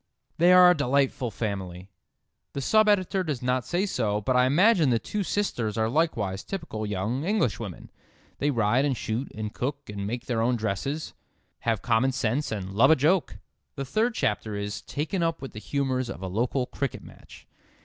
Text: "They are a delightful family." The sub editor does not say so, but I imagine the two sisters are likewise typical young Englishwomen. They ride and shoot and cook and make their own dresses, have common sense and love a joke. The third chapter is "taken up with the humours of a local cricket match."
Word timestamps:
"They 0.39 0.51
are 0.51 0.71
a 0.71 0.75
delightful 0.75 1.29
family." 1.29 1.87
The 2.53 2.61
sub 2.61 2.89
editor 2.89 3.23
does 3.23 3.43
not 3.43 3.67
say 3.67 3.85
so, 3.85 4.19
but 4.19 4.35
I 4.35 4.47
imagine 4.47 4.89
the 4.89 4.97
two 4.97 5.21
sisters 5.21 5.77
are 5.77 5.87
likewise 5.89 6.43
typical 6.43 6.87
young 6.87 7.23
Englishwomen. 7.23 7.91
They 8.39 8.49
ride 8.49 8.83
and 8.83 8.97
shoot 8.97 9.31
and 9.35 9.53
cook 9.53 9.91
and 9.91 10.07
make 10.07 10.25
their 10.25 10.41
own 10.41 10.55
dresses, 10.55 11.13
have 11.69 11.83
common 11.83 12.13
sense 12.13 12.51
and 12.51 12.73
love 12.73 12.89
a 12.89 12.95
joke. 12.95 13.37
The 13.75 13.85
third 13.85 14.15
chapter 14.15 14.55
is 14.55 14.81
"taken 14.81 15.21
up 15.21 15.39
with 15.39 15.51
the 15.53 15.59
humours 15.59 16.09
of 16.09 16.23
a 16.23 16.27
local 16.27 16.65
cricket 16.65 17.03
match." 17.03 17.47